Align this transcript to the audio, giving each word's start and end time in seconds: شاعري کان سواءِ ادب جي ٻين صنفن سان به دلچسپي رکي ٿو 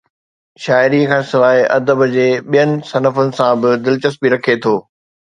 شاعري 0.63 1.01
کان 1.11 1.21
سواءِ 1.33 1.59
ادب 1.77 1.99
جي 2.15 2.27
ٻين 2.49 2.75
صنفن 2.91 3.29
سان 3.37 3.53
به 3.61 3.69
دلچسپي 3.85 4.27
رکي 4.33 4.55
ٿو 4.63 4.75